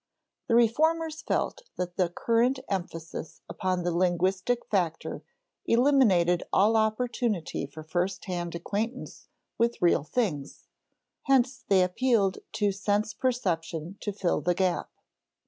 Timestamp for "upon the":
3.47-3.91